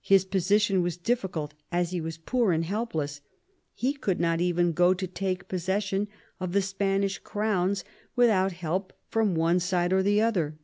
[0.00, 3.20] His position was difficult, as he was poor and helpless;
[3.72, 6.08] he could not even go to take possession
[6.40, 7.84] of the Spanish Crowns
[8.16, 10.58] without help from one side or the other.